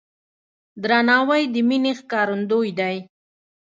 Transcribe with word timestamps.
درناوی 0.83 1.43
د 1.53 1.55
مینې 1.67 1.93
ښکارندوی 1.99 2.69
دی. 2.79 2.95